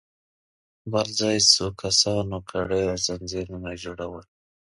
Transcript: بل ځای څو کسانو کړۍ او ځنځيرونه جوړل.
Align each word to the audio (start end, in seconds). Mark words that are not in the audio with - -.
بل 0.91 1.07
ځای 1.19 1.37
څو 1.53 1.65
کسانو 1.81 2.37
کړۍ 2.49 2.83
او 2.91 2.97
ځنځيرونه 3.05 3.69
جوړل. 3.83 4.19